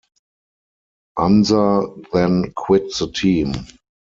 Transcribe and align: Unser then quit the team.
Unser 1.15 1.85
then 2.11 2.53
quit 2.55 2.91
the 2.97 3.05
team. 3.11 3.53